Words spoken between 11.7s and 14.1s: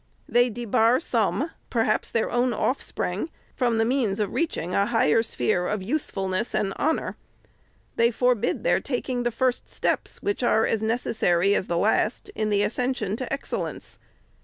last, in the as cension to excellence.